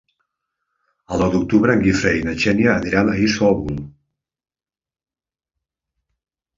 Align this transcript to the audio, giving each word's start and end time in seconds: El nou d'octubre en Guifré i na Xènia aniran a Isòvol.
El 1.17 1.21
nou 1.23 1.29
d'octubre 1.35 1.75
en 1.79 1.83
Guifré 1.83 2.15
i 2.21 2.25
na 2.29 2.35
Xènia 2.45 2.73
aniran 2.79 3.13
a 3.13 3.21
Isòvol. 3.27 3.79